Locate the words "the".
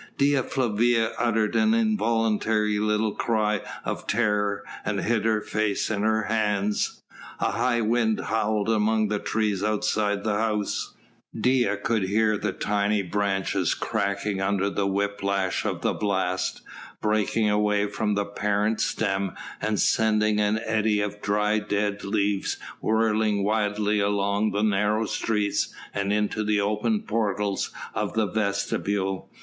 9.09-9.19, 10.23-10.39, 12.35-12.51, 14.71-14.87, 15.81-15.93, 18.15-18.25, 24.49-24.63, 26.43-26.59, 28.15-28.25